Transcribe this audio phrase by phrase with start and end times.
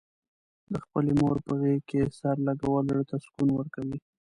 [0.71, 3.97] د خپلې مور په غېږه کې سر لږول، زړه ته سکون ورکوي.